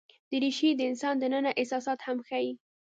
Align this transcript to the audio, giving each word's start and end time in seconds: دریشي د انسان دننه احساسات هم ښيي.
دریشي 0.31 0.69
د 0.75 0.81
انسان 0.91 1.15
دننه 1.19 1.51
احساسات 1.59 1.99
هم 2.05 2.17
ښيي. 2.27 2.51